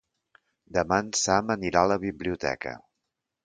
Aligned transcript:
Demà 0.77 0.97
en 1.03 1.11
Sam 1.21 1.53
anirà 1.57 1.83
a 1.87 1.91
la 1.95 2.01
biblioteca. 2.07 2.77